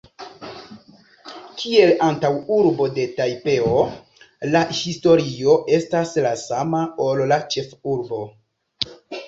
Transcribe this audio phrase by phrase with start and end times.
[1.63, 3.77] Kiel antaŭurbo de Tajpeo,
[4.57, 8.27] la historio estas la sama, ol la ĉefurbo.